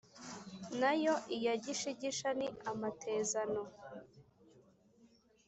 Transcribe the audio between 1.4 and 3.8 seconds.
gishigisha ni amatezano.